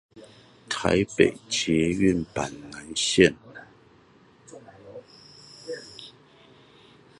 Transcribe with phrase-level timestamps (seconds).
[0.67, 3.35] 臺北捷運板南線